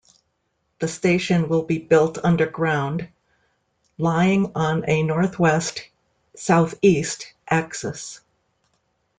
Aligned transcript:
The 0.79 0.87
station 0.87 1.47
will 1.47 1.61
be 1.61 1.77
built 1.77 2.17
underground, 2.23 3.09
lying 3.99 4.51
on 4.55 4.83
a 4.89 5.03
northwest-southeast 5.03 7.27
axis. 7.47 8.21